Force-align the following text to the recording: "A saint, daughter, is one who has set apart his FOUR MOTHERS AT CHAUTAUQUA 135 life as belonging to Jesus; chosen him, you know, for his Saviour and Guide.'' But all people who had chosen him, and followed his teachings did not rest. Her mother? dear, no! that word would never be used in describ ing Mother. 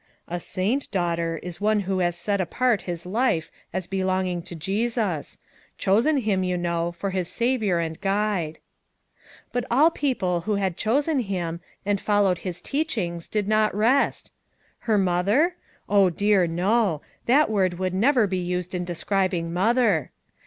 "A 0.27 0.39
saint, 0.39 0.89
daughter, 0.89 1.39
is 1.43 1.61
one 1.61 1.81
who 1.81 1.99
has 1.99 2.15
set 2.17 2.41
apart 2.41 2.81
his 2.81 3.03
FOUR 3.03 3.11
MOTHERS 3.11 3.17
AT 3.71 3.83
CHAUTAUQUA 3.83 4.05
135 4.07 4.07
life 4.07 4.11
as 4.17 4.25
belonging 4.25 4.41
to 4.41 4.55
Jesus; 4.55 5.37
chosen 5.77 6.17
him, 6.17 6.43
you 6.43 6.57
know, 6.57 6.91
for 6.91 7.11
his 7.11 7.27
Saviour 7.27 7.77
and 7.77 8.01
Guide.'' 8.01 8.57
But 9.53 9.65
all 9.69 9.91
people 9.91 10.41
who 10.41 10.55
had 10.55 10.75
chosen 10.75 11.19
him, 11.19 11.59
and 11.85 12.01
followed 12.01 12.39
his 12.39 12.61
teachings 12.63 13.27
did 13.27 13.47
not 13.47 13.75
rest. 13.75 14.31
Her 14.79 14.97
mother? 14.97 15.55
dear, 16.15 16.47
no! 16.47 17.03
that 17.27 17.51
word 17.51 17.75
would 17.77 17.93
never 17.93 18.25
be 18.25 18.39
used 18.39 18.73
in 18.73 18.83
describ 18.83 19.35
ing 19.35 19.53
Mother. 19.53 20.09